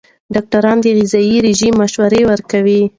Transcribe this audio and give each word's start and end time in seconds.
ډاکټران 0.33 0.77
د 0.81 0.85
غذايي 0.97 1.37
رژیم 1.47 1.73
مشوره 1.81 2.21
ورکوي. 2.29 2.81